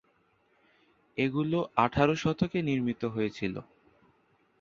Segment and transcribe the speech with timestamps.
[1.17, 3.55] এগুলো আঠারো শতকে নির্মিত হয়েছিল।